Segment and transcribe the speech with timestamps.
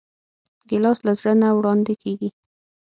[0.69, 2.29] ګیلاس له زړه نه وړاندې کېږي.